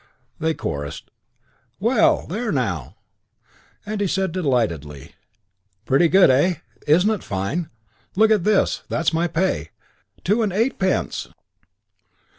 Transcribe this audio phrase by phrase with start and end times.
[0.39, 1.11] They chorused,
[1.79, 2.95] "Well, there now!"
[3.85, 5.13] He said delightedly,
[5.85, 6.55] "Pretty good, eh?
[6.87, 7.69] Isn't it fine!
[8.15, 9.69] Look at this that's my pay.
[10.23, 11.27] Two and eightpence!"